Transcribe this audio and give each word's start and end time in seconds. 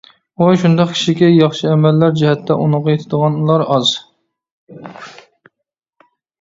ئۇ 0.37 0.45
شۇنداق 0.61 0.93
كىشىكى، 0.95 1.29
ياخشى 1.33 1.69
ئەمەللەر 1.73 2.15
جەھەتتە 2.23 2.57
ئۇنىڭغا 2.65 2.97
يېتىدىغانلار 2.97 3.69
ئاز. 3.69 3.95